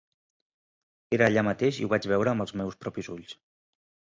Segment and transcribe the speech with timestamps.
[1.17, 3.37] Era allà mateix i ho vaig veure amb els meus propis ulls.